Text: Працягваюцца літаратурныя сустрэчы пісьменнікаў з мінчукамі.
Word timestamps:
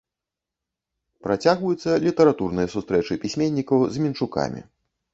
Працягваюцца 1.27 1.91
літаратурныя 2.07 2.67
сустрэчы 2.75 3.21
пісьменнікаў 3.27 3.89
з 3.95 4.07
мінчукамі. 4.07 4.69